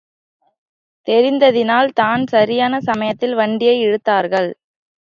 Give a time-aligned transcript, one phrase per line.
[1.07, 4.51] தெரிந்ததினால் தான் சரியான சமயத்தில் வண்டியை இழுத்தார்கள்.